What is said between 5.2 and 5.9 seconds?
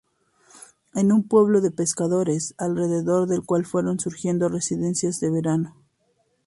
veraneo.